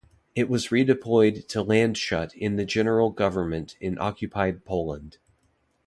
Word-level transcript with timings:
It 0.33 0.49
was 0.49 0.69
redeployed 0.69 1.47
to 1.49 1.63
Landshut 1.63 2.33
in 2.33 2.55
the 2.55 2.65
General 2.65 3.11
Government 3.11 3.77
in 3.79 3.99
occupied 3.99 4.65
Poland. 4.65 5.19